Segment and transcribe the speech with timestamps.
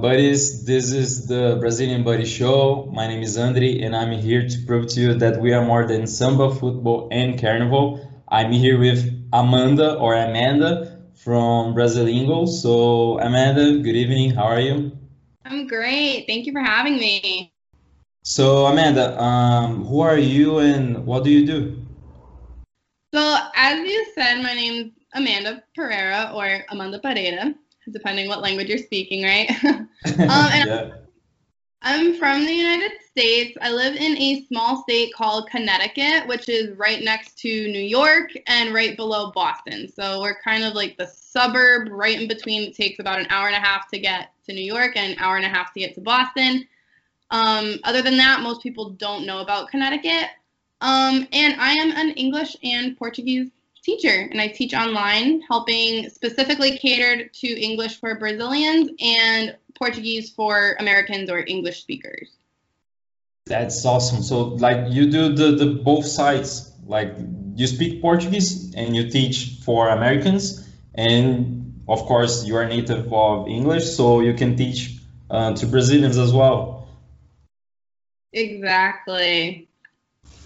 [0.00, 0.64] buddies.
[0.64, 2.88] This is the Brazilian Buddy Show.
[2.92, 5.86] My name is Andri, and I'm here to prove to you that we are more
[5.86, 8.00] than samba, football, and carnival.
[8.28, 12.46] I'm here with Amanda or Amanda from Brasilingo.
[12.48, 14.30] So, Amanda, good evening.
[14.30, 14.92] How are you?
[15.44, 16.26] I'm great.
[16.26, 17.52] Thank you for having me.
[18.22, 21.82] So, Amanda, um, who are you and what do you do?
[23.14, 27.54] So, as you said, my name's Amanda Pereira or Amanda Pereira,
[27.92, 29.50] depending what language you're speaking, right?
[29.64, 30.90] um, and yeah.
[31.82, 33.56] I'm from the United States.
[33.60, 38.30] I live in a small state called Connecticut, which is right next to New York
[38.46, 39.86] and right below Boston.
[39.86, 42.62] So we're kind of like the suburb right in between.
[42.62, 45.18] It takes about an hour and a half to get to New York and an
[45.18, 46.66] hour and a half to get to Boston.
[47.30, 50.30] Um, other than that, most people don't know about Connecticut.
[50.80, 53.50] Um, and I am an English and Portuguese
[53.86, 60.76] teacher, and I teach online, helping specifically catered to English for Brazilians and Portuguese for
[60.80, 62.28] Americans or English speakers.
[63.46, 64.22] That's awesome.
[64.22, 66.72] So, like, you do the, the both sides.
[66.84, 67.14] Like,
[67.54, 73.46] you speak Portuguese and you teach for Americans, and of course, you are native of
[73.46, 74.98] English, so you can teach
[75.30, 76.88] uh, to Brazilians as well.
[78.32, 79.65] Exactly.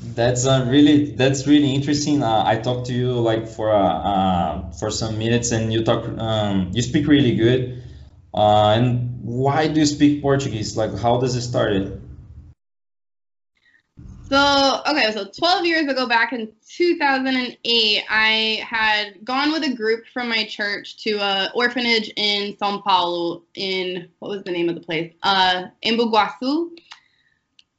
[0.03, 2.23] That's uh, really that's really interesting.
[2.23, 6.09] Uh, I talked to you like for uh, uh for some minutes, and you talk
[6.19, 7.83] um, you speak really good.
[8.33, 10.77] Uh, and why do you speak Portuguese?
[10.77, 12.01] Like, how does it started?
[14.31, 20.05] So, okay, so 12 years ago, back in 2008, I had gone with a group
[20.15, 23.43] from my church to a orphanage in São Paulo.
[23.55, 25.13] In what was the name of the place?
[25.25, 26.71] Uh, Embu-Guaçu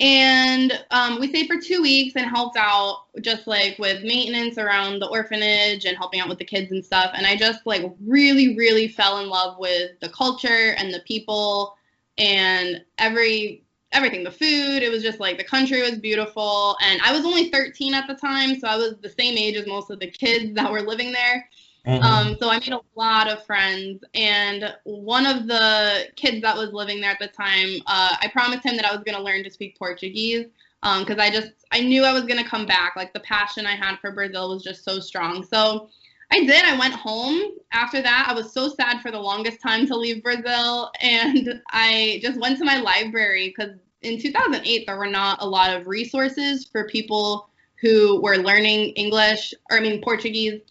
[0.01, 4.99] and um, we stayed for two weeks and helped out just like with maintenance around
[4.99, 7.11] the orphanage and helping out with the kids and stuff.
[7.13, 11.77] And i just like really really fell in love with the culture and the people
[12.17, 14.81] and every everything the food.
[14.81, 16.75] It was just like the country was beautiful.
[16.81, 19.67] And i was only 13 at the time so i was the same age as
[19.67, 21.47] most of the kids that were living there
[21.85, 22.03] Mm-hmm.
[22.03, 26.73] Um, so I made a lot of friends, and one of the kids that was
[26.73, 29.43] living there at the time, uh, I promised him that I was going to learn
[29.43, 30.45] to speak Portuguese
[30.81, 32.95] because um, I just I knew I was going to come back.
[32.95, 35.43] Like the passion I had for Brazil was just so strong.
[35.43, 35.89] So
[36.31, 36.63] I did.
[36.63, 37.39] I went home.
[37.71, 42.19] After that, I was so sad for the longest time to leave Brazil, and I
[42.21, 46.65] just went to my library because in 2008 there were not a lot of resources
[46.65, 47.49] for people
[47.79, 50.61] who were learning English or I mean Portuguese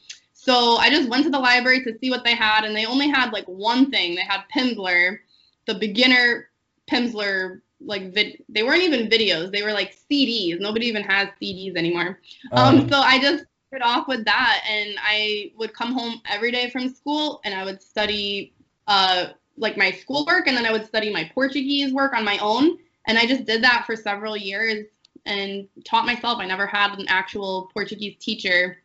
[0.43, 3.09] so I just went to the library to see what they had, and they only
[3.09, 4.15] had like one thing.
[4.15, 5.19] They had Pimsleur,
[5.67, 6.49] the beginner
[6.91, 9.53] Pimsleur like vid- they weren't even videos.
[9.53, 12.21] They were like cds nobody even has cds anymore.
[12.53, 16.51] Um, um so i just started off with that and i would come home every
[16.51, 18.53] day from school and i would study
[18.87, 22.77] uh like my schoolwork and then i would study my portuguese work on my own
[23.07, 24.87] and i just did that for several years
[25.27, 26.39] and taught myself.
[26.39, 28.80] I never had an actual portuguese teacher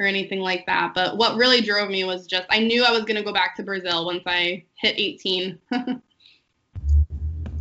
[0.00, 0.94] or anything like that.
[0.94, 3.56] But what really drove me was just I knew I was going to go back
[3.56, 5.58] to Brazil once I hit 18.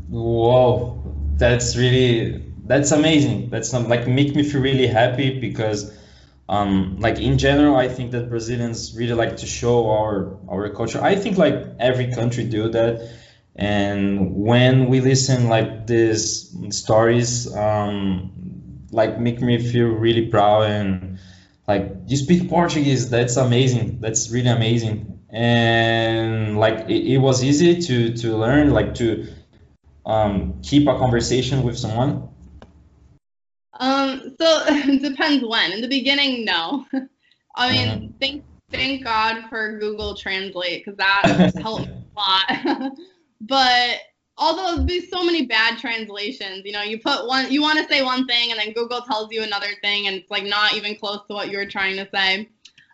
[0.10, 1.04] Whoa,
[1.36, 3.50] that's really that's amazing.
[3.50, 5.96] That's um, like make me feel really happy because
[6.48, 11.02] um, like in general, I think that Brazilians really like to show our our culture.
[11.04, 13.16] I think like every country do that.
[13.56, 18.32] And when we listen like these stories, um,
[18.92, 21.20] like make me feel really proud and
[21.70, 23.12] like you speak Portuguese.
[23.12, 24.00] That's amazing.
[24.02, 25.20] That's really amazing.
[25.30, 29.28] And like it, it was easy to to learn, like to
[30.04, 32.28] um, keep a conversation with someone.
[33.80, 35.72] Um, so it depends when.
[35.72, 36.88] In the beginning, no.
[37.56, 38.18] I mean, mm-hmm.
[38.20, 42.94] thank thank God for Google Translate because that helped a lot.
[43.42, 43.98] but
[44.40, 48.02] although there's so many bad translations you know you put one you want to say
[48.02, 51.20] one thing and then google tells you another thing and it's like not even close
[51.28, 52.50] to what you were trying to say.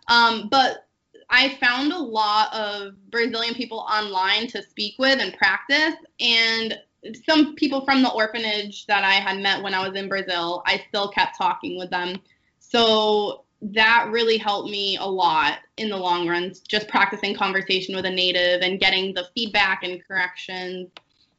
[0.08, 0.86] Um, but
[1.30, 6.78] i found a lot of brazilian people online to speak with and practice and
[7.24, 10.82] some people from the orphanage that i had met when i was in brazil i
[10.88, 12.16] still kept talking with them.
[12.58, 18.04] So that really helped me a lot in the long run just practicing conversation with
[18.04, 20.90] a native and getting the feedback and corrections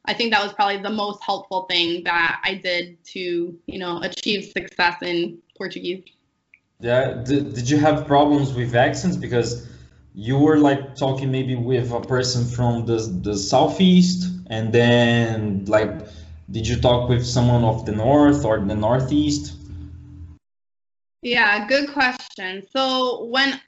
[0.08, 4.00] I think that was probably the most helpful thing that I did to, you know,
[4.02, 6.02] achieve success in Portuguese.
[6.80, 7.22] Yeah.
[7.24, 9.16] Did, did you have problems with accents?
[9.16, 9.68] Because
[10.14, 15.92] you were like talking maybe with a person from the, the southeast and then like
[16.50, 19.54] did you talk with someone of the north or the northeast
[21.22, 23.60] yeah good question so when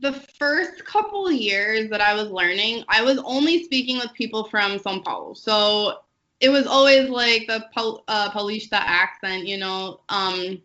[0.00, 4.78] the first couple years that I was learning, I was only speaking with people from
[4.78, 5.34] São Paulo.
[5.34, 6.00] So
[6.40, 7.64] it was always like the
[8.08, 10.00] uh, Paulista accent, you know.
[10.08, 10.60] Um,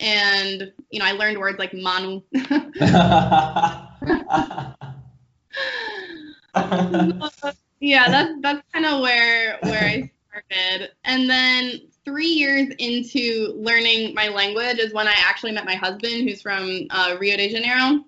[0.00, 2.22] and you know, I learned words like manu.
[7.80, 10.90] yeah, that's that's kind of where where I started.
[11.04, 16.28] And then three years into learning my language is when I actually met my husband,
[16.28, 18.04] who's from uh, Rio de Janeiro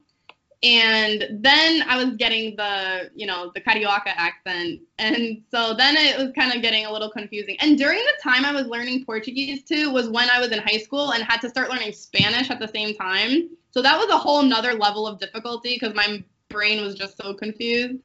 [0.64, 4.80] and then I was getting the, you know, the Carioca accent.
[4.98, 7.56] And so then it was kind of getting a little confusing.
[7.60, 10.78] And during the time I was learning Portuguese too was when I was in high
[10.78, 13.50] school and had to start learning Spanish at the same time.
[13.72, 17.34] So that was a whole nother level of difficulty because my brain was just so
[17.34, 17.98] confused.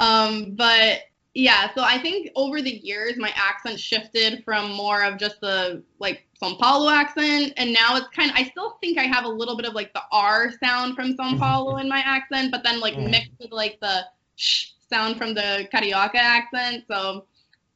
[0.00, 1.02] Um, but
[1.34, 5.82] yeah, so I think over the years my accent shifted from more of just the
[5.98, 9.28] like São Paulo accent, and now it's kind of I still think I have a
[9.28, 12.78] little bit of like the R sound from São Paulo in my accent, but then
[12.78, 13.10] like mm.
[13.10, 14.04] mixed with like the
[14.36, 17.26] sh sound from the Carioca accent, so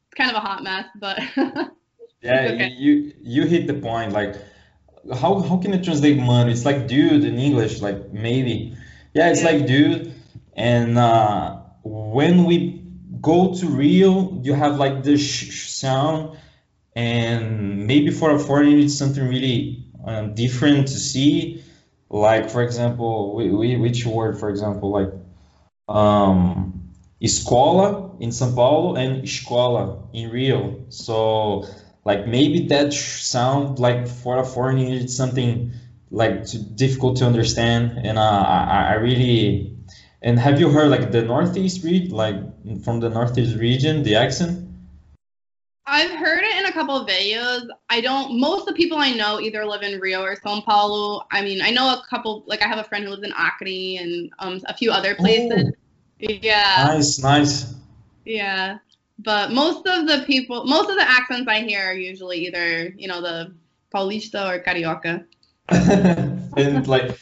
[0.05, 1.19] it's kind of a hot mess, but
[2.21, 2.73] yeah, okay.
[2.77, 4.13] you you hit the point.
[4.13, 4.35] Like,
[5.19, 6.47] how how can I translate man?
[6.47, 8.77] It's like dude in English, like maybe.
[9.13, 9.51] Yeah, it's yeah.
[9.51, 10.13] like dude,
[10.55, 12.78] and uh, when we
[13.21, 16.37] go to Rio, you have like the sh sound,
[16.95, 21.63] and maybe for a foreigner it's something really um, different to see.
[22.09, 25.11] Like for example, we, we, which word, for example, like
[25.87, 26.89] um,
[27.21, 30.85] escola in São Paulo and escola in Rio.
[30.89, 31.65] So
[32.05, 35.71] like maybe that sound like for a foreigner it's something
[36.11, 36.45] like
[36.75, 39.78] difficult to understand, and uh, I, I really
[40.21, 42.35] and have you heard like the Northeast read, like
[42.83, 44.67] from the Northeast region, the accent?
[45.85, 47.67] I've heard it in a couple of videos.
[47.89, 48.39] I don't.
[48.39, 51.25] Most of the people I know either live in Rio or São Paulo.
[51.31, 52.43] I mean, I know a couple.
[52.45, 55.71] Like I have a friend who lives in Acre and um, a few other places.
[56.19, 56.91] Yeah.
[56.93, 57.73] Nice, nice.
[58.25, 58.77] Yeah,
[59.17, 63.07] but most of the people, most of the accents I hear are usually either you
[63.07, 63.55] know the
[63.93, 65.25] Paulista or Carioca.
[65.69, 67.17] and like,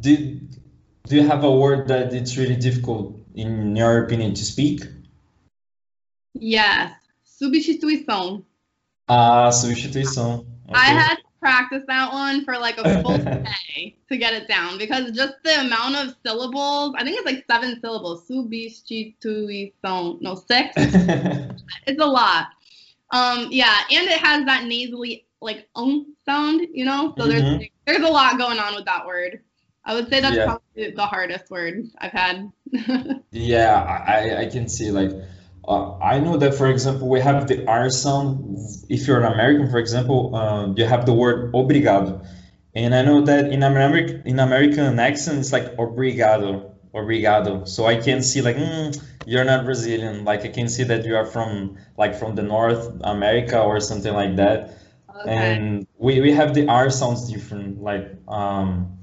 [0.00, 0.59] did
[1.10, 4.84] do you have a word that it's really difficult in your opinion to speak?
[6.34, 6.92] Yes,
[7.26, 8.44] substituição.
[9.08, 10.46] Ah, substituição.
[10.68, 10.72] Okay.
[10.72, 13.18] I had to practice that one for like a full
[13.74, 17.44] day to get it down because just the amount of syllables, I think it's like
[17.50, 18.28] seven syllables.
[18.30, 20.20] Substituição.
[20.20, 20.74] No, six.
[20.76, 22.46] it's a lot.
[23.10, 27.14] Um, yeah, and it has that nasally like um sound, you know?
[27.18, 27.30] So mm-hmm.
[27.30, 29.40] there's there's a lot going on with that word.
[29.84, 30.44] I would say that's yeah.
[30.44, 32.52] probably the hardest word I've had.
[33.30, 35.10] yeah, I, I can see like
[35.66, 38.58] uh, I know that for example we have the R sound.
[38.88, 42.24] If you're an American, for example, uh, you have the word obrigado,
[42.74, 47.66] and I know that in American in American accent it's like obrigado, obrigado.
[47.66, 50.24] So I can see like mm, you're not Brazilian.
[50.24, 54.12] Like I can see that you are from like from the North America or something
[54.12, 54.76] like that.
[55.20, 55.30] Okay.
[55.30, 57.82] And we, we have the R sounds different.
[57.82, 58.98] Like um,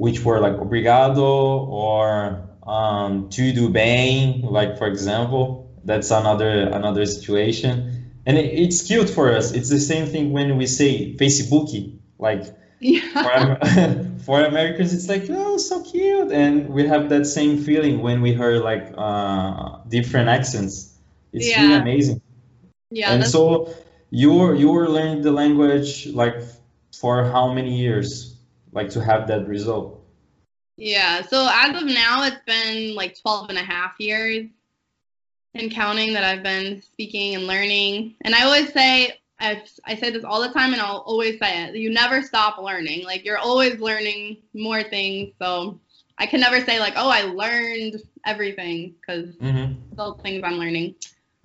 [0.00, 5.68] which were like obrigado or um, tudo bem, like for example.
[5.84, 7.74] That's another another situation,
[8.24, 9.52] and it, it's cute for us.
[9.52, 11.68] It's the same thing when we say Facebook,
[12.18, 12.44] like.
[12.82, 13.02] Yeah.
[13.12, 18.22] For, for Americans, it's like oh, so cute, and we have that same feeling when
[18.22, 20.96] we hear like uh, different accents.
[21.30, 21.60] It's yeah.
[21.60, 22.22] really amazing.
[22.90, 23.12] Yeah.
[23.12, 23.74] And so
[24.08, 26.36] you're you're learning the language like
[26.98, 28.39] for how many years?
[28.72, 30.00] Like to have that result?
[30.76, 34.46] Yeah, so as of now, it's been like 12 and a half years
[35.54, 38.14] and counting that I've been speaking and learning.
[38.22, 41.64] And I always say, I've, I say this all the time and I'll always say
[41.64, 43.04] it you never stop learning.
[43.04, 45.34] Like, you're always learning more things.
[45.38, 45.78] So
[46.18, 49.74] I can never say, like, oh, I learned everything because mm-hmm.
[49.92, 50.94] still things I'm learning.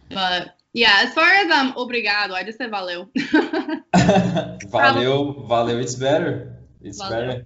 [0.09, 3.09] But yeah, as far as um, obrigado, I just said valeu.
[4.69, 6.54] valeu, valeu, it's better.
[6.85, 7.09] It's Valeu.
[7.09, 7.45] better.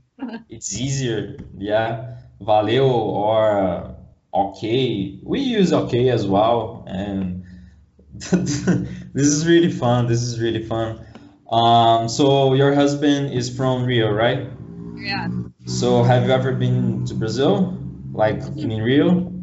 [0.50, 1.38] it's easier.
[1.58, 2.17] Yeah.
[2.41, 3.96] Valeu or
[4.34, 5.19] okay.
[5.24, 6.84] We use okay as well.
[6.88, 7.46] And
[8.13, 8.67] this
[9.15, 10.08] is really fun.
[10.08, 11.05] This is really fun.
[11.50, 14.50] Um, so your husband is from Rio, right?
[14.96, 15.29] Yeah.
[15.65, 17.77] So have you ever been to Brazil?
[18.12, 19.34] Like in Rio?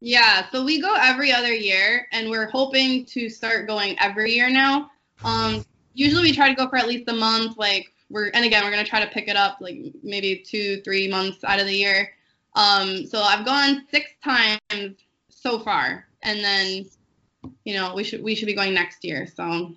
[0.00, 4.50] Yeah, so we go every other year and we're hoping to start going every year
[4.50, 4.90] now.
[5.24, 8.62] Um, usually we try to go for at least a month, like we're and again
[8.62, 11.74] we're gonna try to pick it up like maybe two three months out of the
[11.74, 12.12] year.
[12.54, 14.98] Um, so I've gone six times
[15.30, 16.86] so far, and then
[17.64, 19.26] you know we should we should be going next year.
[19.26, 19.72] So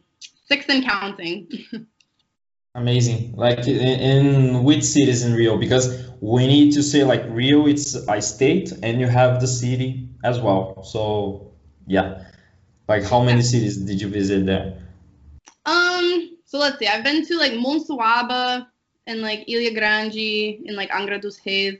[0.47, 1.47] six and counting.
[2.75, 3.35] Amazing.
[3.37, 5.57] Like in, in which cities in Rio?
[5.57, 10.09] Because we need to say like Rio, it's a state, and you have the city
[10.25, 10.83] as well.
[10.83, 11.53] So
[11.87, 12.25] yeah,
[12.89, 14.84] like how many cities did you visit there?
[16.55, 16.87] So let's see.
[16.87, 18.67] I've been to like Monsuaba
[19.07, 21.75] and like Ilha Grande and like Angra dos Reis,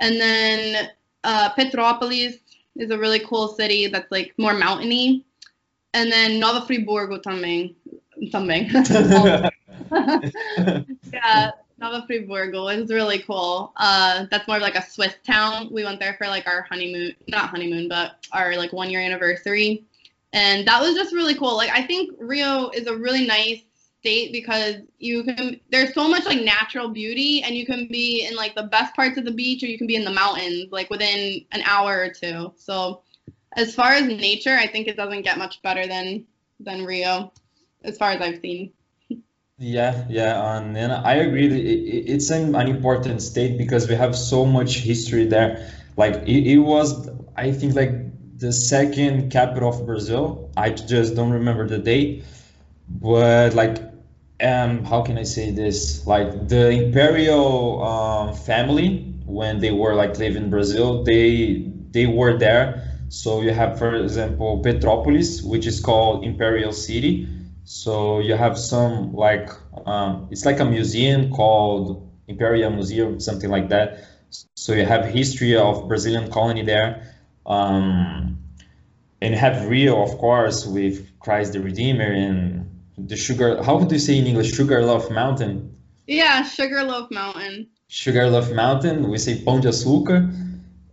[0.00, 0.90] and then
[1.22, 2.40] uh, Petrópolis
[2.74, 5.24] is a really cool city that's like more mountainy,
[5.94, 7.76] and then Nova Friburgo também,
[8.32, 8.68] também.
[11.12, 13.72] yeah, Nova Friburgo is really cool.
[13.76, 15.68] Uh, that's more of like a Swiss town.
[15.70, 19.84] We went there for like our honeymoon, not honeymoon, but our like one year anniversary,
[20.32, 21.56] and that was just really cool.
[21.56, 23.62] Like I think Rio is a really nice
[24.00, 28.34] state because you can there's so much like natural beauty and you can be in
[28.36, 30.90] like the best parts of the beach or you can be in the mountains like
[30.90, 32.52] within an hour or two.
[32.56, 33.02] So
[33.56, 36.26] as far as nature, I think it doesn't get much better than
[36.60, 37.32] than Rio
[37.84, 38.72] as far as I've seen.
[39.58, 41.46] Yeah, yeah, and, and I agree.
[41.46, 45.70] it- It's an, an important state because we have so much history there.
[45.96, 47.92] Like it, it was, I think, like
[48.38, 50.50] the second capital of Brazil.
[50.56, 52.24] I just don't remember the date,
[52.88, 53.76] but like,
[54.42, 56.06] um, how can I say this?
[56.06, 62.36] Like the imperial um, family, when they were like living in Brazil, they they were
[62.38, 62.86] there.
[63.08, 67.28] So you have, for example, Petrópolis, which is called Imperial City.
[67.64, 69.50] So you have some like
[69.86, 74.04] um, it's like a museum called Imperial Museum, something like that.
[74.54, 77.14] So you have history of Brazilian colony there,
[77.46, 78.38] um,
[79.20, 82.59] and you have Rio, of course, with Christ the Redeemer and
[83.06, 83.62] the sugar.
[83.62, 84.52] How would you say in English?
[84.54, 85.76] Sugarloaf Mountain.
[86.06, 87.68] Yeah, Sugarloaf Mountain.
[87.88, 89.08] Sugarloaf Mountain.
[89.10, 90.32] We say Pão de Açúcar,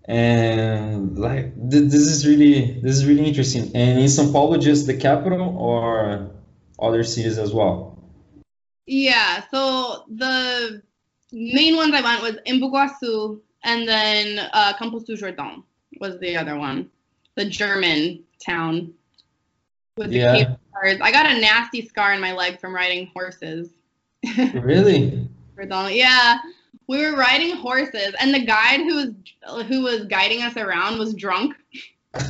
[0.06, 3.72] and like th this is really this is really interesting.
[3.76, 6.32] And in São Paulo, just the capital or
[6.80, 7.98] other cities as well?
[8.86, 10.82] Yeah, so the
[11.32, 15.64] main ones I went was Embu-Guaçu and then uh, Campos do Jordão
[16.00, 16.90] was the other one,
[17.36, 18.94] the German town
[19.98, 20.56] with the Yeah.
[20.74, 20.98] cars.
[21.02, 23.70] I got a nasty scar in my leg from riding horses.
[24.54, 25.28] Really?
[25.60, 26.38] Yeah,
[26.88, 31.14] we were riding horses, and the guide who was who was guiding us around was
[31.14, 31.56] drunk.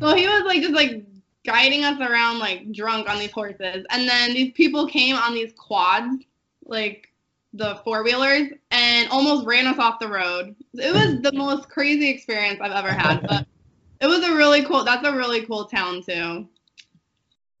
[0.00, 1.04] So he was like just like
[1.44, 3.86] guiding us around like drunk on these horses.
[3.90, 6.24] And then these people came on these quads,
[6.64, 7.12] like
[7.52, 10.54] the four wheelers, and almost ran us off the road.
[10.74, 13.26] It was the most crazy experience I've ever had.
[13.26, 13.46] But
[14.00, 16.48] it was a really cool that's a really cool town too.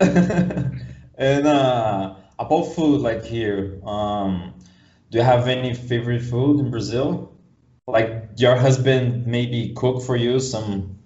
[1.18, 4.54] And uh, about food, like here, um,
[5.10, 7.32] do you have any favorite food in Brazil?
[7.86, 10.98] Like your husband maybe cook for you some.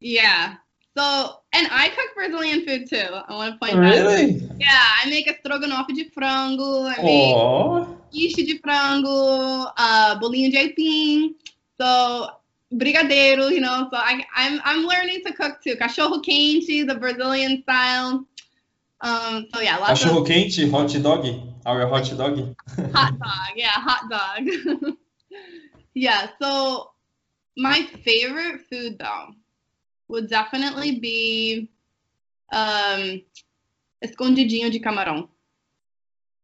[0.00, 0.56] Yeah.
[0.96, 2.96] So and I cook Brazilian food too.
[2.96, 4.06] I want to point that out.
[4.06, 4.42] Really?
[4.58, 6.84] Yeah, I make a estrogonofe de frango.
[6.84, 11.34] I make Oh, quiche de frango, uh, bolinho de aipim,
[11.80, 12.28] so
[12.72, 13.88] brigadeiro, you know.
[13.90, 15.76] So I, I'm I'm learning to cook too.
[15.76, 18.26] Cachorro quente, the Brazilian style.
[19.00, 21.26] Um, so yeah, lots cachorro of quente, hot dog,
[21.66, 22.56] our hot dog.
[22.92, 23.52] hot dog.
[23.56, 24.96] Yeah, hot dog.
[25.94, 26.28] yeah.
[26.40, 26.90] So
[27.56, 29.34] my favorite food though
[30.08, 31.68] would definitely be
[32.52, 33.22] um,
[34.02, 35.28] escondidinho de camarão.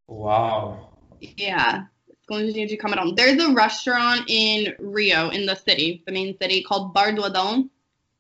[0.07, 0.91] Wow.
[1.21, 1.87] Yeah,
[2.29, 3.15] de camarão.
[3.15, 7.69] There's a restaurant in Rio, in the city, the main city, called Bar do Adão.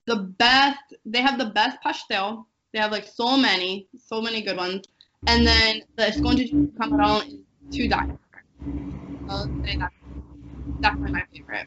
[0.07, 2.47] The best, they have the best pastel.
[2.73, 4.87] They have like so many, so many good ones.
[5.27, 7.39] And then the escondidinho de camarão is
[7.73, 8.19] to die for.
[9.27, 9.95] That's
[10.81, 11.67] definitely my favorite.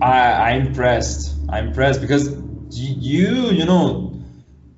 [0.00, 1.34] I I'm impressed.
[1.48, 2.28] I'm impressed because
[2.70, 4.22] you you know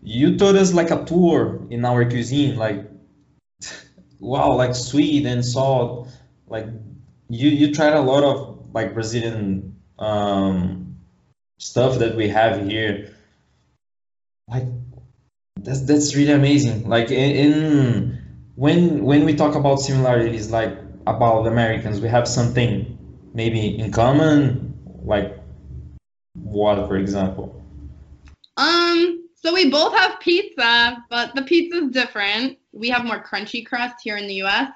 [0.02, 2.86] you told us like a tour in our cuisine like
[4.20, 6.08] wow like sweet and salt
[6.48, 6.66] like
[7.28, 10.96] you you tried a lot of like Brazilian um
[11.58, 13.14] stuff that we have here
[14.48, 14.64] like
[15.60, 18.22] that's that's really amazing like in, in
[18.54, 22.96] when when we talk about similarities like about Americans we have something
[23.34, 25.38] maybe in common like
[26.42, 27.62] what, for example?
[28.56, 32.57] Um, so we both have pizza, but the pizza's different.
[32.72, 34.70] We have more crunchy crust here in the US.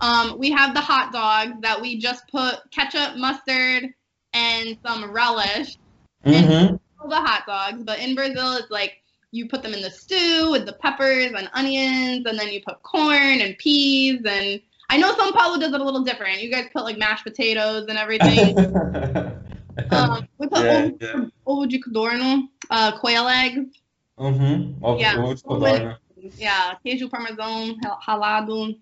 [0.00, 3.92] Um, we have the hot dogs that we just put ketchup, mustard,
[4.32, 5.76] and some relish.
[6.24, 6.76] Mm-hmm.
[7.00, 10.50] all the hot dogs, but in Brazil it's like you put them in the stew
[10.52, 14.20] with the peppers and onions, and then you put corn and peas.
[14.24, 16.40] And I know São Paulo does it a little different.
[16.42, 18.56] You guys put like mashed potatoes and everything.
[19.90, 21.24] um, we put Yeah, ovo, yeah.
[21.46, 23.78] ovo de codorna, uh, quail eggs.
[24.18, 24.84] Mm-hmm.
[24.84, 25.16] Of, Yeah.
[25.18, 25.96] of codorna.
[26.36, 28.78] Yeah, queijo parmesan, ralado.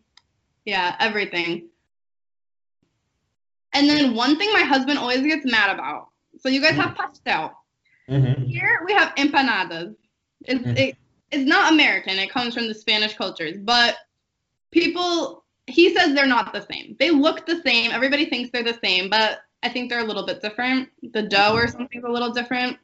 [0.64, 1.68] Yeah, everything.
[3.73, 6.09] And then one thing my husband always gets mad about.
[6.40, 7.52] So you guys have pastel.
[8.09, 8.44] Mm-hmm.
[8.44, 9.94] Here we have empanadas.
[10.47, 10.78] It's, Mhm.
[10.78, 10.97] it,
[11.30, 12.18] it's not American.
[12.18, 13.97] It comes from the Spanish cultures, but
[14.70, 16.97] people he says they're not the same.
[16.99, 17.92] They look the same.
[17.92, 20.88] Everybody thinks they're the same, but I think they're a little bit different.
[21.12, 22.76] The dough or something's a little different.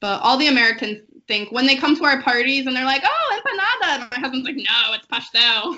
[0.00, 3.40] But all the Americans think when they come to our parties and they're like, "Oh,
[3.40, 5.76] empanada," and my husband's like, "No, it's pastel."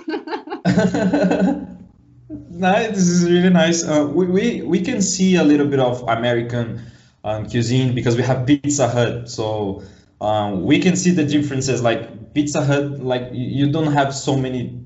[2.51, 2.91] nice.
[2.91, 3.85] This is really nice.
[3.85, 6.81] Uh, we, we we can see a little bit of American
[7.25, 9.83] um, cuisine because we have Pizza Hut, so
[10.21, 11.83] um, we can see the differences.
[11.83, 14.85] Like Pizza Hut, like you don't have so many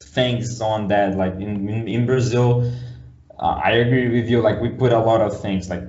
[0.00, 1.16] things on that.
[1.16, 2.72] Like in in, in Brazil,
[3.38, 4.40] uh, I agree with you.
[4.40, 5.84] Like we put a lot of things, like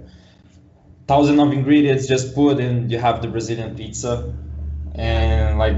[1.08, 4.34] thousand of ingredients just put, and you have the Brazilian pizza.
[4.96, 5.78] And like,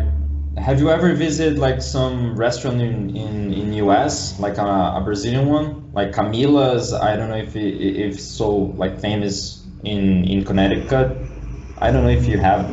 [0.58, 5.48] have you ever visited like some restaurant in in in US, like a, a Brazilian
[5.48, 6.94] one, like Camila's?
[6.94, 8.50] I don't know if it, if so
[8.82, 11.16] like famous in in Connecticut.
[11.78, 12.70] I don't know if you have.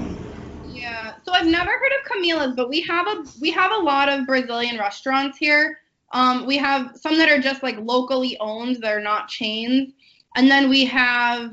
[0.65, 1.15] Yeah.
[1.25, 4.27] So I've never heard of Camila's, but we have a we have a lot of
[4.27, 5.79] Brazilian restaurants here.
[6.13, 9.93] Um, we have some that are just like locally owned, they're not chains,
[10.37, 11.53] and then we have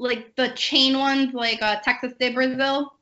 [0.00, 2.92] like the chain ones, like uh, Texas de Brazil.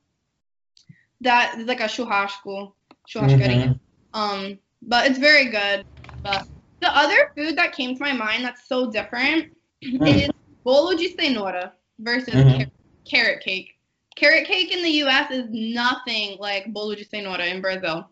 [1.20, 2.72] That is like a churrasco,
[3.08, 3.68] churrascaria.
[3.68, 3.80] Mhm.
[4.14, 5.84] Um, but it's very good.
[6.22, 6.46] But
[6.80, 9.52] the other food that came to my mind that's so different
[9.82, 10.24] Mm.
[10.24, 10.30] is
[10.64, 12.56] bolo de cenoura versus Mhm.
[12.58, 12.70] car-
[13.08, 13.78] carrot cake.
[14.16, 15.30] Carrot cake in the U.S.
[15.30, 18.10] is nothing like bolo de cenoura in Brazil.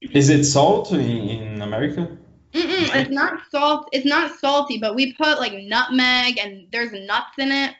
[0.00, 2.16] Is it salt in, in America?
[2.54, 3.88] Mm-mm, it's not salt.
[3.92, 7.74] It's not salty, but we put like nutmeg and there's nuts in it,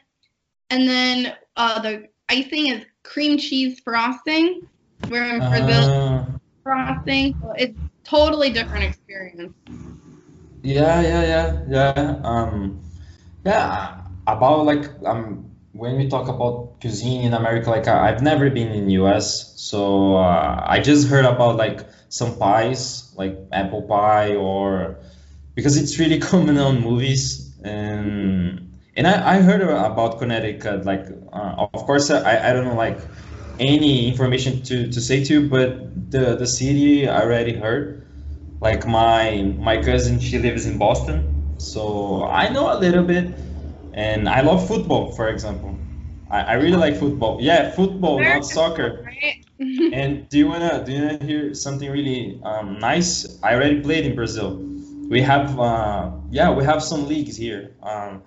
[0.69, 4.61] and then uh, the icing is cream cheese frosting.
[5.09, 6.25] We're in Brazil Uh,
[6.63, 9.53] frosting, so it's totally different experience.
[10.63, 12.21] Yeah, yeah, yeah, yeah.
[12.23, 12.81] Um,
[13.45, 14.01] yeah.
[14.27, 18.69] About like um, when we talk about cuisine in America, like I, I've never been
[18.69, 24.97] in US, so uh, I just heard about like some pies, like apple pie, or
[25.55, 30.85] because it's really common on movies, and and I, I heard about Connecticut.
[30.85, 32.99] Like, uh, of course, I, I don't know like
[33.59, 38.07] any information to, to say to you, but the the city I already heard
[38.61, 43.35] like my my cousin she lives in Boston so I know a little bit
[43.93, 45.77] and I love football for example.
[46.29, 47.39] I, I really like football.
[47.41, 49.03] Yeah football not soccer.
[49.05, 49.45] Right?
[49.93, 53.39] and do you wanna do you wanna hear something really um, nice?
[53.43, 54.57] I already played in Brazil.
[55.09, 57.75] We have uh, yeah we have some leagues here.
[57.81, 58.23] Um,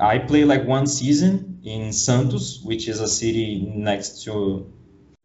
[0.00, 4.72] I played like one season in Santos which is a city next to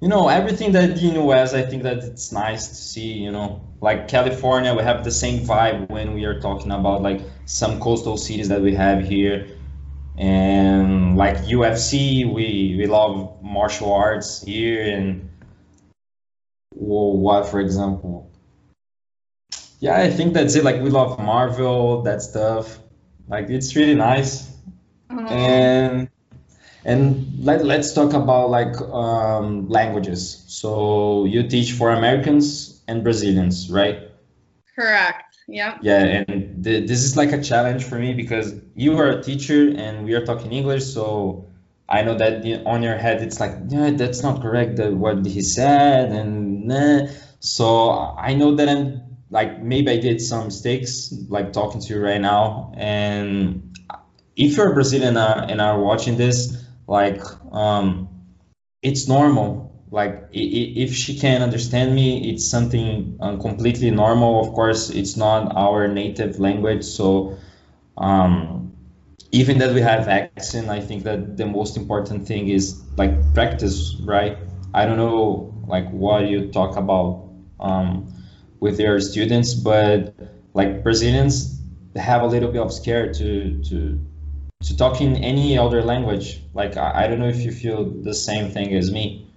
[0.02, 1.54] you know everything that in the US.
[1.54, 3.14] I think that it's nice to see.
[3.14, 7.22] You know, like California, we have the same vibe when we are talking about like
[7.46, 9.48] some coastal cities that we have here.
[10.18, 15.30] And like UFC, we we love martial arts here and
[16.76, 18.33] well, what for example?
[19.84, 20.64] Yeah, I think that's it.
[20.64, 22.80] Like we love Marvel, that stuff.
[23.28, 24.50] Like it's really nice.
[25.10, 26.10] Um, And
[26.86, 30.44] and let let's talk about like um, languages.
[30.48, 34.12] So you teach for Americans and Brazilians, right?
[34.76, 35.38] correct.
[35.48, 35.80] Yeah.
[35.82, 39.62] Yeah, and th this is like a challenge for me because you are a teacher
[39.76, 41.46] and we are talking English, so
[41.90, 42.34] I know that
[42.66, 47.08] on your head it's like, yeah, that's not correct, that what he said, and nah.
[47.40, 47.66] So
[48.18, 52.22] I know that I'm like maybe I did some mistakes, like talking to you right
[52.22, 53.76] now, and
[54.36, 58.10] if you're Brazilian and are watching this, like um,
[58.84, 59.72] it's normal.
[59.92, 64.42] Like if she can understand me, it's something um, completely normal.
[64.42, 67.38] Of course, it's not our native language, so
[67.98, 68.74] um,
[69.32, 73.96] even that we have accent, I think that the most important thing is like practice,
[74.04, 74.38] right?
[74.74, 78.14] I don't know like what you talk about um,
[78.64, 80.16] with their students, but
[80.54, 81.60] like Brazilians
[81.98, 84.00] have a little bit of scare to to
[84.64, 86.42] to talk in any other language.
[86.54, 89.28] Like I, I don't know if you feel the same thing as me.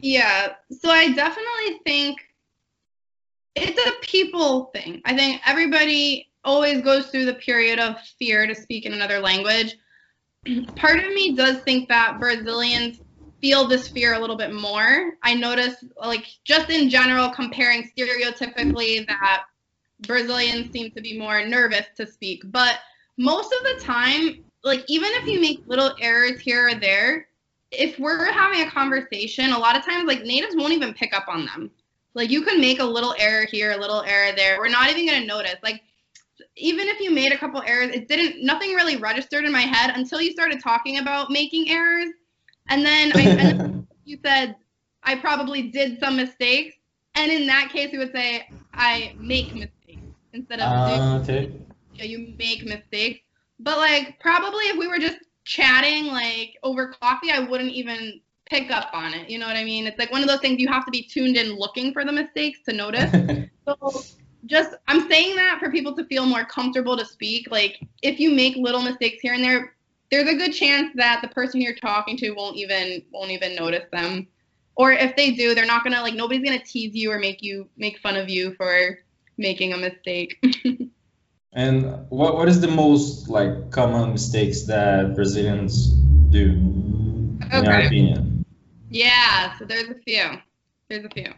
[0.00, 0.52] Yeah.
[0.70, 2.18] So I definitely think
[3.54, 5.00] it's a people thing.
[5.06, 9.76] I think everybody always goes through the period of fear to speak in another language.
[10.76, 13.00] part of me does think that Brazilians
[13.44, 15.18] feel this fear a little bit more.
[15.22, 19.42] I notice, like, just in general, comparing stereotypically that
[20.06, 22.40] Brazilians seem to be more nervous to speak.
[22.46, 22.78] But
[23.18, 27.28] most of the time, like, even if you make little errors here or there,
[27.70, 31.26] if we're having a conversation, a lot of times, like, natives won't even pick up
[31.28, 31.70] on them.
[32.14, 34.56] Like, you can make a little error here, a little error there.
[34.56, 35.56] We're not even going to notice.
[35.62, 35.82] Like,
[36.56, 39.92] even if you made a couple errors, it didn't, nothing really registered in my head
[39.94, 42.08] until you started talking about making errors.
[42.68, 44.56] And then, I, and then you said,
[45.02, 46.76] I probably did some mistakes.
[47.14, 51.32] And in that case, we would say, I make mistakes instead of ah, do.
[51.32, 51.52] okay.
[51.94, 53.20] Yeah, you make mistakes.
[53.60, 58.70] But like, probably if we were just chatting like over coffee, I wouldn't even pick
[58.70, 59.30] up on it.
[59.30, 59.86] You know what I mean?
[59.86, 62.12] It's like one of those things you have to be tuned in looking for the
[62.12, 63.14] mistakes to notice.
[63.66, 64.02] So
[64.44, 67.50] just I'm saying that for people to feel more comfortable to speak.
[67.50, 69.73] Like if you make little mistakes here and there,
[70.10, 73.86] there's a good chance that the person you're talking to won't even won't even notice
[73.92, 74.26] them.
[74.76, 77.68] Or if they do, they're not gonna like nobody's gonna tease you or make you
[77.76, 78.98] make fun of you for
[79.36, 80.42] making a mistake.
[81.56, 85.92] And what what is the most like common mistakes that Brazilians
[86.30, 87.86] do, in your Okay.
[87.86, 88.44] opinion?
[88.90, 90.30] Yeah, so there's a few.
[90.88, 91.32] There's a few.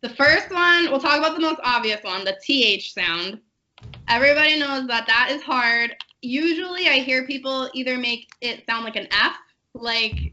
[0.00, 3.40] The first one, we'll talk about the most obvious one, the TH sound.
[4.08, 5.94] Everybody knows that that is hard.
[6.24, 9.36] Usually I hear people either make it sound like an F,
[9.74, 10.32] like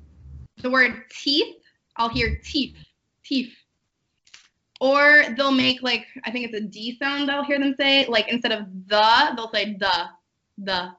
[0.62, 1.58] the word teeth,
[1.98, 2.78] I'll hear teeth,
[3.26, 3.54] teeth.
[4.80, 8.30] Or they'll make like, I think it's a D sound I'll hear them say, like
[8.30, 10.06] instead of the, they'll say the,
[10.60, 10.94] the.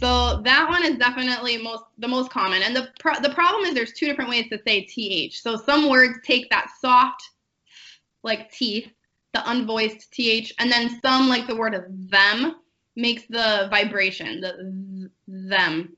[0.00, 2.62] So that one is definitely most the most common.
[2.62, 5.38] And the pro- the problem is there's two different ways to say th.
[5.38, 7.22] So some words take that soft
[8.22, 8.88] like teeth,
[9.32, 12.56] the unvoiced th, and then some like the word of them
[12.96, 15.10] makes the vibration, the th-
[15.50, 15.96] them.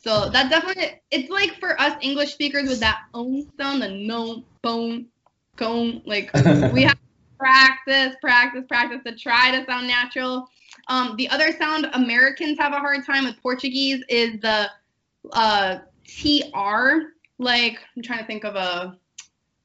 [0.00, 4.44] So that definitely it's like for us English speakers with that own sound, the no
[4.62, 5.06] bone
[5.56, 6.32] cone, like
[6.72, 6.96] we have
[7.38, 10.48] practice, practice, practice to try to sound natural.
[10.88, 14.70] Um, the other sound Americans have a hard time with Portuguese is the
[15.32, 17.12] uh, TR.
[17.38, 18.96] Like I'm trying to think of a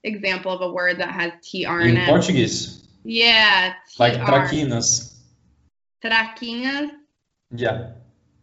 [0.03, 2.07] example of a word that has TR in, In it.
[2.07, 4.19] Portuguese, yeah, like TR.
[4.23, 5.12] traquinas.
[6.03, 6.91] Traquinas.
[7.51, 7.91] Yeah.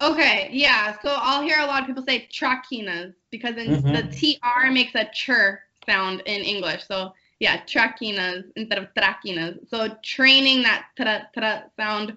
[0.00, 0.96] Okay, yeah.
[1.02, 3.92] So I'll hear a lot of people say traquinas because in, Mhm.
[3.92, 6.86] the TR makes a chur sound in English.
[6.86, 9.68] So yeah, traquinas instead of traquinas.
[9.68, 12.16] So training that tra tra sound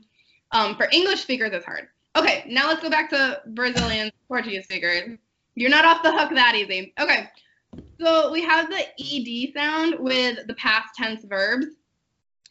[0.51, 1.89] um, for English speakers is hard.
[2.15, 5.17] Okay, now let's go back to Brazilian Portuguese speakers.
[5.55, 6.93] You're not off the hook that easy.
[6.99, 7.29] Okay,
[7.99, 11.67] so we have the ed sound with the past tense verbs.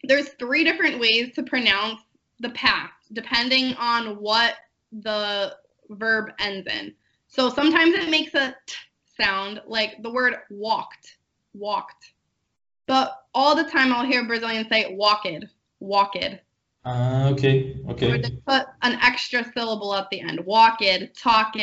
[0.04, 2.00] There's three different ways to pronounce
[2.42, 4.56] the past depending on what
[5.00, 5.56] the
[5.90, 6.94] verb ends in.
[7.28, 8.74] So sometimes it makes a t
[9.20, 11.16] sound like the word walked,
[11.54, 12.12] walked.
[12.86, 15.44] But all the time I'll hear Brazilians say walked,
[15.80, 16.24] walked.
[16.84, 17.76] Ah, okay.
[17.86, 18.18] Or Okay.
[18.18, 20.40] they put an extra syllable at the end.
[20.44, 21.58] Walked, talked.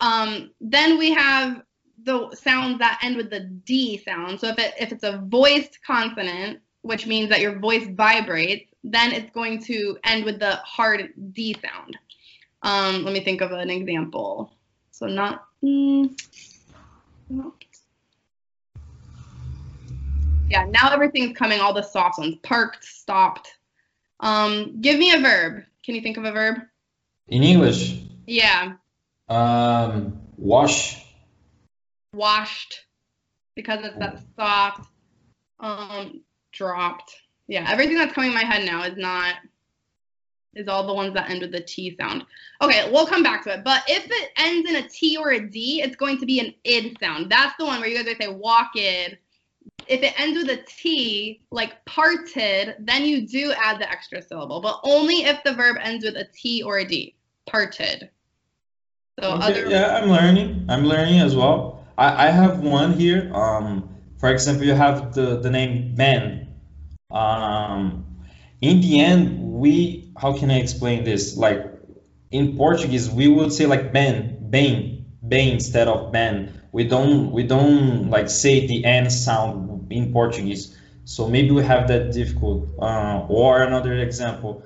[0.00, 1.62] Um, then we have
[2.04, 4.40] the sounds that end with the D sound.
[4.40, 9.12] So if it if it's a voiced consonant, which means that your voice vibrates, then
[9.12, 11.96] it's going to end with the hard D sound.
[12.62, 14.52] Um, let me think of an example.
[14.90, 15.46] So not.
[15.64, 16.20] Mm,
[17.30, 17.54] no.
[20.48, 22.36] Yeah, now everything's coming, all the soft ones.
[22.42, 23.56] Parked, stopped.
[24.20, 25.64] Um, give me a verb.
[25.84, 26.58] Can you think of a verb?
[27.28, 28.74] In English, Yeah,
[29.28, 31.02] um, wash.
[32.12, 32.84] washed,
[33.56, 34.88] because it's that soft.
[35.58, 36.20] Um,
[36.52, 37.14] dropped.
[37.48, 39.36] Yeah, everything that's coming in my head now is not
[40.54, 42.24] is all the ones that end with the T sound.
[42.60, 43.64] Okay, we'll come back to it.
[43.64, 46.54] But if it ends in a T or a D, it's going to be an
[46.64, 47.30] id sound.
[47.30, 48.76] That's the one where you guys would say walked.
[48.76, 54.60] If it ends with a T, like parted, then you do add the extra syllable,
[54.60, 57.14] but only if the verb ends with a T or a D.
[57.46, 58.10] Parted.
[59.20, 60.66] So Okay, other yeah, I'm learning.
[60.68, 61.84] I'm learning as well.
[61.98, 63.32] I, I have one here.
[63.34, 63.88] Um,
[64.18, 66.41] for example, you have the, the name Ben.
[67.12, 68.06] Um,
[68.60, 71.36] in the end, we, how can I explain this?
[71.36, 71.66] Like
[72.30, 76.60] in Portuguese, we would say like Ben, bem, bem instead of Ben.
[76.72, 80.76] We don't, we don't like say the N sound in Portuguese.
[81.04, 82.68] So maybe we have that difficult.
[82.80, 84.64] Uh, or another example,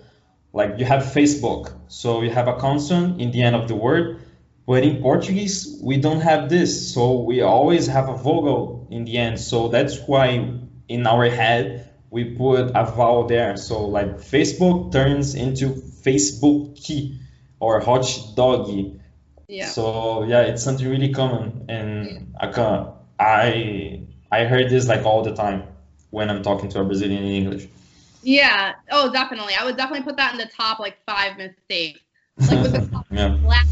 [0.52, 1.72] like you have Facebook.
[1.88, 4.20] So you have a consonant in the end of the word,
[4.66, 6.94] but in Portuguese, we don't have this.
[6.94, 9.40] So we always have a vowel in the end.
[9.40, 13.58] So that's why in our head, we put a vowel there.
[13.58, 17.20] So like Facebook turns into Facebook key
[17.60, 18.98] or hot doggy.
[19.48, 19.68] Yeah.
[19.68, 22.86] So yeah, it's something really common, and I can
[23.20, 24.00] I
[24.32, 25.64] I heard this like all the time
[26.10, 27.68] when I'm talking to a Brazilian in English.
[28.22, 28.72] Yeah.
[28.90, 29.52] Oh, definitely.
[29.54, 32.00] I would definitely put that in the top like five mistakes.
[32.38, 33.28] Like with the yeah.
[33.28, 33.66] black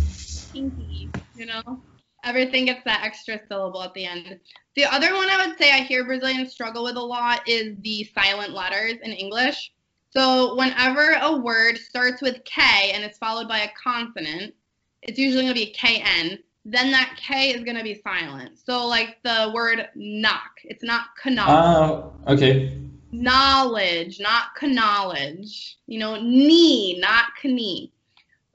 [0.53, 1.81] pinky, you know?
[2.25, 4.39] Everything gets that extra syllable at the end.
[4.77, 8.09] The other one I would say I hear Brazilians struggle with a lot is the
[8.15, 9.73] silent letters in English.
[10.11, 14.55] So whenever a word starts with K and it's followed by a consonant,
[15.03, 16.39] it's usually going to be KN.
[16.65, 18.59] Then that K is going to be silent.
[18.59, 21.49] So like the word knock, it's not knock.
[21.49, 22.79] Ah, okay.
[23.13, 25.79] Knowledge, not knowledge.
[25.87, 27.93] You know, knee, not knee.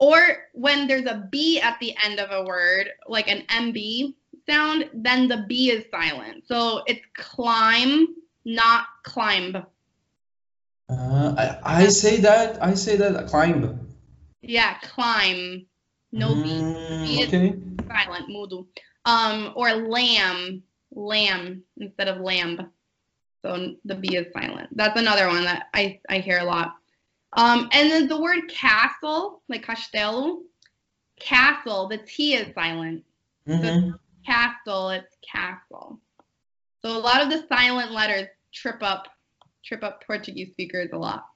[0.00, 4.14] Or when there's a B at the end of a word, like an MB
[4.48, 6.44] sound, then the B is silent.
[6.48, 9.56] So it's climb, not climb.
[10.88, 13.86] Uh, I, I say that I say that climb.
[14.40, 15.66] Yeah, climb.
[16.12, 16.42] No B.
[16.42, 17.54] Mm, B is okay.
[17.86, 18.66] silent, mudo.
[19.04, 22.70] Um, or lamb, lamb instead of lamb.
[23.42, 24.68] So the B is silent.
[24.74, 26.76] That's another one that I, I hear a lot.
[27.34, 30.40] Um, and then the word castle, like castelo,
[31.18, 33.04] castle, the T is silent.
[33.46, 33.98] Mhm.
[34.26, 36.00] Castle, it's castle.
[36.82, 39.06] So a lot of the silent letters trip up,
[39.64, 41.26] trip up Portuguese speakers a lot.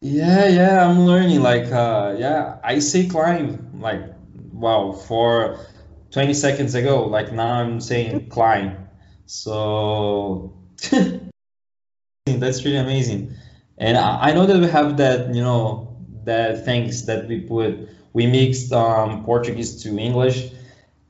[0.00, 1.40] Yeah, yeah, I'm learning.
[1.40, 3.80] Like, uh, yeah, I say climb.
[3.80, 4.02] Like,
[4.52, 5.66] wow, for
[6.14, 7.06] 20 seconds ago.
[7.06, 8.88] Like now I'm saying climb.
[9.26, 10.54] So
[12.24, 13.34] that's really amazing.
[13.78, 17.88] And I, I know that we have that, you know, that things that we put,
[18.12, 20.50] we mixed um, Portuguese to English.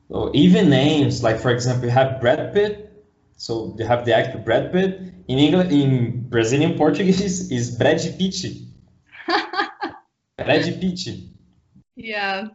[0.09, 2.91] So even names, like for example, you have Brad Pitt.
[3.37, 5.01] So you have the actor Brad Pitt.
[5.27, 8.35] In English, in Brazilian Portuguese is Brad Pitt.
[10.37, 11.19] Brad Pitt.
[11.95, 12.47] yeah.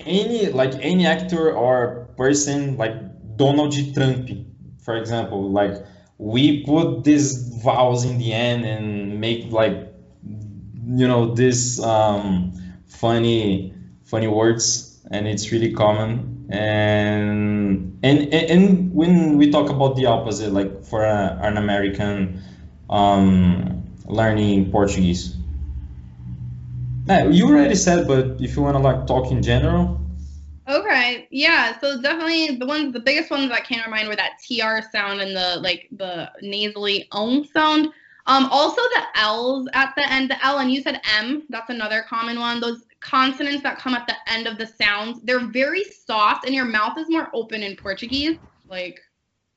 [0.00, 2.94] Any like any actor or person like
[3.36, 4.28] Donald Trump,
[4.82, 5.74] for example, like
[6.20, 9.88] we put these vowels in the end and make like
[10.22, 12.52] you know this um,
[12.86, 13.72] funny
[14.04, 16.46] funny words, and it's really common.
[16.50, 22.42] And and and and when we talk about the opposite, like for a, an American
[22.90, 25.36] um, learning Portuguese.
[27.06, 29.99] Yeah, you already said, but if you want to like talk in general,
[30.70, 31.78] Okay, yeah.
[31.80, 35.20] So definitely the ones, the biggest ones that came to mind were that TR sound
[35.20, 37.88] and the like the nasally own sound.
[38.26, 41.42] Um, also the L's at the end, the L, and you said M.
[41.48, 42.60] That's another common one.
[42.60, 46.66] Those consonants that come at the end of the sounds, they're very soft, and your
[46.66, 48.38] mouth is more open in Portuguese.
[48.68, 49.00] Like,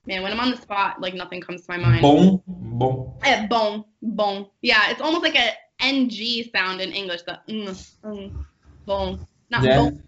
[0.07, 2.01] man, when I'm on the spot, like nothing comes to my mind.
[2.01, 3.13] bom, bom.
[3.23, 4.47] Eh, bom, bom.
[4.61, 7.21] Yeah, it's almost like a NG sound in English.
[7.23, 8.45] The mm, mm,
[8.87, 9.77] bom, not Yeah.
[9.77, 10.01] bom,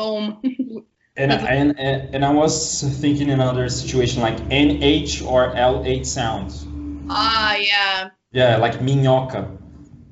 [0.00, 0.84] boom.
[1.16, 6.66] And, and and and I was thinking another situation like NH or LH sounds.
[7.10, 8.10] ah, yeah.
[8.32, 9.58] Yeah, like minhoca.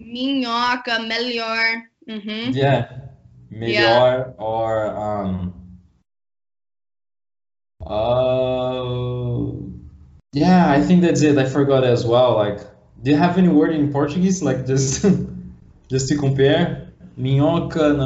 [0.01, 1.85] Minhoca, melhor.
[2.09, 2.51] Mm-hmm.
[2.53, 2.90] Yeah,
[3.51, 5.55] melhor or um.
[7.81, 9.55] Uh,
[10.33, 11.38] yeah, I think that's it.
[11.38, 12.35] I forgot as well.
[12.35, 12.59] Like,
[13.03, 15.07] do you have any word in Portuguese like just
[15.88, 16.90] just to compare?
[17.16, 17.96] Minhoca,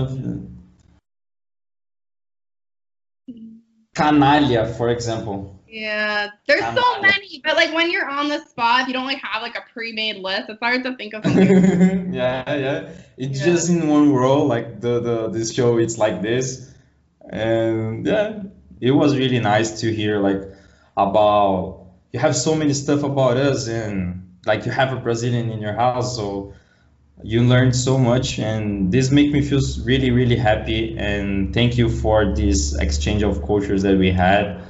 [3.94, 5.58] canalha, for example.
[5.68, 9.42] Yeah, there's so many, but like when you're on the spot, you don't like have
[9.42, 12.12] like a pre-made list, it's hard to think of something.
[12.12, 12.88] yeah, yeah.
[13.16, 13.44] It's Yeah.
[13.46, 16.74] just in one row, like the, the this show it's like this.
[17.30, 18.42] And yeah,
[18.80, 20.42] it was really nice to hear like
[20.96, 25.60] about you have so many stuff about us and like you have a Brazilian in
[25.60, 26.52] your house, so
[27.22, 31.88] you learned so much and this make me feel really, really happy and thank you
[31.88, 34.62] for this exchange of cultures that we had.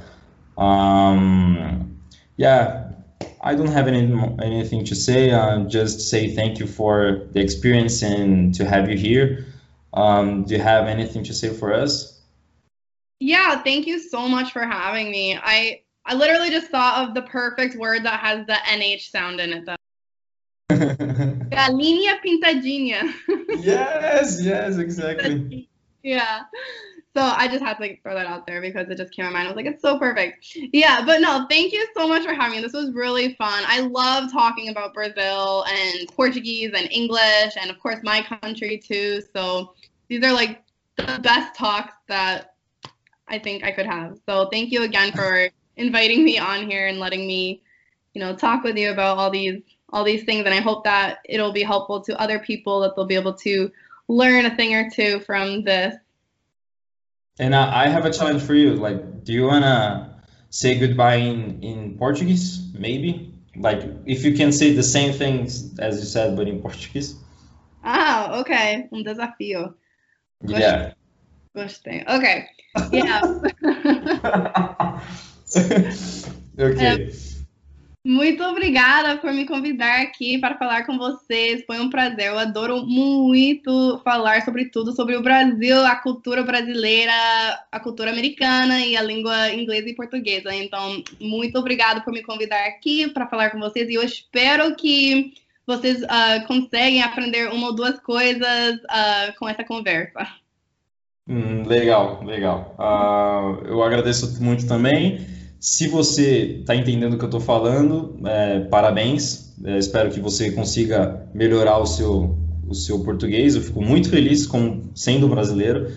[0.57, 1.99] Um,
[2.37, 2.91] yeah,
[3.41, 5.31] I don't have any anything to say.
[5.31, 9.45] Uh, just say thank you for the experience and to have you here.
[9.93, 12.21] Um, do you have anything to say for us?
[13.19, 15.37] Yeah, thank you so much for having me.
[15.41, 19.53] I I literally just thought of the perfect word that has the NH sound in
[19.53, 19.65] it.
[19.65, 19.75] Though.
[21.49, 23.13] Galinha pintadinha.
[23.59, 25.69] yes, yes, exactly.
[26.03, 26.43] yeah.
[27.15, 29.47] So I just had to throw that out there because it just came to mind.
[29.47, 30.57] I was like, it's so perfect.
[30.73, 32.63] Yeah, but no, thank you so much for having me.
[32.63, 33.63] This was really fun.
[33.67, 39.21] I love talking about Brazil and Portuguese and English and of course my country too.
[39.35, 39.75] So
[40.07, 40.63] these are like
[40.97, 42.55] the best talks that
[43.27, 44.17] I think I could have.
[44.27, 47.61] So thank you again for inviting me on here and letting me,
[48.13, 49.61] you know, talk with you about all these
[49.93, 53.05] all these things and I hope that it'll be helpful to other people that they'll
[53.05, 53.71] be able to
[54.09, 55.95] learn a thing or two from this
[57.39, 58.73] And uh, I have a challenge for you.
[58.75, 62.61] Like, do you wanna say goodbye in in Portuguese?
[62.73, 63.33] Maybe.
[63.55, 67.15] Like, if you can say the same things as you said, but in Portuguese.
[67.83, 68.89] Ah, ok.
[68.91, 69.73] Um desafio.
[70.45, 70.93] Yeah.
[71.55, 72.03] Gostei.
[72.07, 72.25] Ok.
[72.91, 73.21] Yeah.
[76.59, 77.11] okay.
[78.05, 81.63] Muito obrigada por me convidar aqui para falar com vocês.
[81.65, 82.27] Foi um prazer.
[82.27, 87.13] Eu adoro muito falar sobre tudo, sobre o Brasil, a cultura brasileira,
[87.71, 90.53] a cultura americana e a língua inglesa e portuguesa.
[90.53, 95.33] Então, muito obrigada por me convidar aqui para falar com vocês e eu espero que
[95.65, 100.27] vocês uh, conseguem aprender uma ou duas coisas uh, com essa conversa.
[101.25, 102.75] Hum, legal, legal.
[102.77, 105.25] Uh, eu agradeço muito também.
[105.63, 109.55] Se você está entendendo o que eu estou falando, é, parabéns.
[109.63, 113.55] É, espero que você consiga melhorar o seu, o seu português.
[113.55, 115.89] Eu fico muito feliz como sendo brasileiro.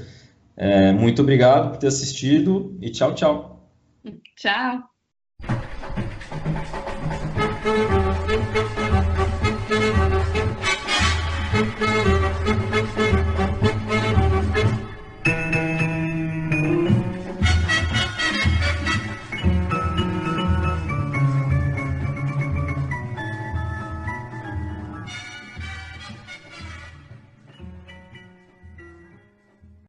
[0.56, 3.68] É, muito obrigado por ter assistido e tchau, tchau.
[4.36, 4.84] Tchau.